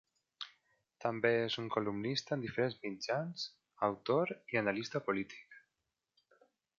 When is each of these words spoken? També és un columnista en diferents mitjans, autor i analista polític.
També 1.03 1.29
és 1.41 1.57
un 1.63 1.67
columnista 1.75 2.35
en 2.37 2.45
diferents 2.45 2.79
mitjans, 2.85 3.45
autor 3.89 4.35
i 4.55 4.61
analista 4.65 5.03
polític. 5.11 5.61